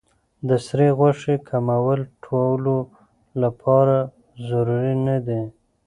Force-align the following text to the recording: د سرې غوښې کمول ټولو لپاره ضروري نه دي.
د 0.47 0.49
سرې 0.65 0.89
غوښې 0.97 1.35
کمول 1.49 1.99
ټولو 2.25 2.75
لپاره 3.41 3.97
ضروري 4.49 4.95
نه 5.07 5.17
دي. 5.27 5.41